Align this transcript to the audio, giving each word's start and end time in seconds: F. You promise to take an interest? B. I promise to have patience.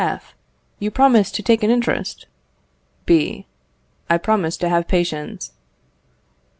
F. 0.03 0.33
You 0.79 0.89
promise 0.89 1.29
to 1.29 1.43
take 1.43 1.61
an 1.61 1.69
interest? 1.69 2.25
B. 3.05 3.45
I 4.09 4.17
promise 4.17 4.57
to 4.57 4.67
have 4.67 4.87
patience. 4.87 5.51